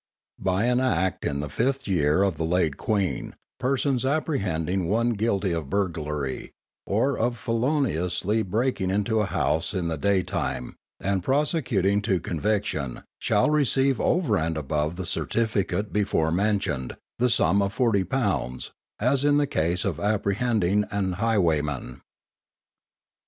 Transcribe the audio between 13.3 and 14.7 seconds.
receive over and